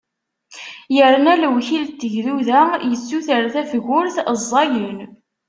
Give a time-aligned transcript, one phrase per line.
[0.95, 2.59] Yerna lewkil n tegduda
[2.89, 4.99] yessuter tafgurt ẓẓayen.